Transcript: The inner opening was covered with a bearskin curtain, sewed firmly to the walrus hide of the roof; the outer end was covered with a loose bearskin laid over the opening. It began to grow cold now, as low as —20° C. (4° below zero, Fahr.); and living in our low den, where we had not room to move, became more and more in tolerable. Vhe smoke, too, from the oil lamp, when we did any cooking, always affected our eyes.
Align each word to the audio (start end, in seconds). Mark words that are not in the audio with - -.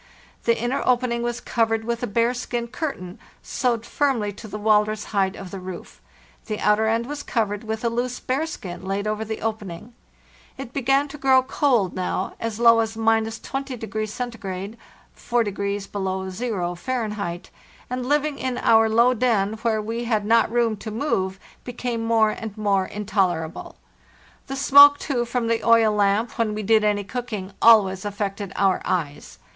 The 0.45 0.57
inner 0.59 0.81
opening 0.83 1.21
was 1.21 1.39
covered 1.39 1.83
with 1.83 2.01
a 2.01 2.07
bearskin 2.07 2.69
curtain, 2.69 3.19
sewed 3.43 3.85
firmly 3.85 4.33
to 4.33 4.47
the 4.47 4.57
walrus 4.57 5.03
hide 5.13 5.35
of 5.35 5.51
the 5.51 5.59
roof; 5.59 6.01
the 6.47 6.57
outer 6.59 6.87
end 6.87 7.05
was 7.05 7.21
covered 7.21 7.63
with 7.63 7.85
a 7.85 7.87
loose 7.89 8.19
bearskin 8.19 8.83
laid 8.83 9.05
over 9.05 9.23
the 9.23 9.41
opening. 9.43 9.93
It 10.57 10.73
began 10.73 11.07
to 11.09 11.19
grow 11.19 11.43
cold 11.43 11.93
now, 11.93 12.33
as 12.39 12.59
low 12.59 12.79
as 12.79 12.95
—20° 12.97 14.07
C. 14.07 14.75
(4° 15.17 15.91
below 15.91 16.29
zero, 16.31 16.73
Fahr.); 16.73 17.39
and 17.87 18.03
living 18.07 18.39
in 18.39 18.57
our 18.57 18.89
low 18.89 19.13
den, 19.13 19.53
where 19.61 19.81
we 19.83 20.05
had 20.05 20.25
not 20.25 20.51
room 20.51 20.77
to 20.77 20.89
move, 20.89 21.39
became 21.63 22.03
more 22.03 22.31
and 22.31 22.57
more 22.57 22.87
in 22.87 23.05
tolerable. 23.05 23.75
Vhe 24.49 24.55
smoke, 24.55 24.97
too, 24.97 25.25
from 25.25 25.45
the 25.45 25.63
oil 25.63 25.93
lamp, 25.93 26.39
when 26.39 26.55
we 26.55 26.63
did 26.63 26.83
any 26.83 27.03
cooking, 27.03 27.53
always 27.61 28.03
affected 28.03 28.51
our 28.55 28.81
eyes. 28.83 29.37